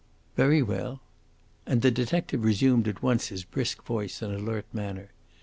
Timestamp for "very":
0.35-0.63